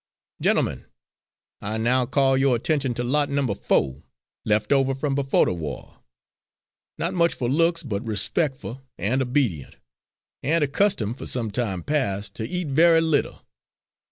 [0.41, 0.85] "Gentlemen,
[1.61, 4.01] I now call yo'r attention to Lot Number Fo',
[4.45, 5.99] left over from befo' the wah;
[6.97, 9.75] not much for looks, but respectful and obedient,
[10.41, 13.43] and accustomed, for some time past, to eat very little.